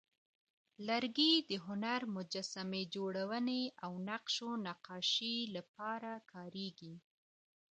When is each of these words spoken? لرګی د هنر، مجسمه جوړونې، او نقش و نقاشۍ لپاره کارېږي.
لرګی 0.87 1.33
د 1.49 1.51
هنر، 1.65 2.01
مجسمه 2.15 2.81
جوړونې، 2.95 3.61
او 3.83 3.91
نقش 4.09 4.35
و 4.47 4.49
نقاشۍ 4.67 5.37
لپاره 5.55 6.11
کارېږي. 6.31 6.93